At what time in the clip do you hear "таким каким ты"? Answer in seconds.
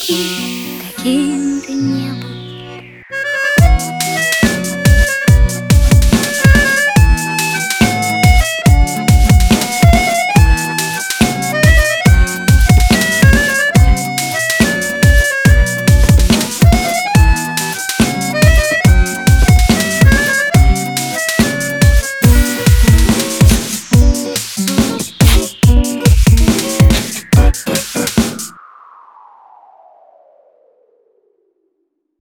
0.00-1.74